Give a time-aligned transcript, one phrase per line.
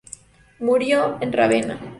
[0.57, 1.77] Murió en Rávena.